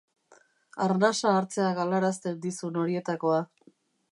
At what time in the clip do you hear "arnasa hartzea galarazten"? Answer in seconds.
0.85-2.41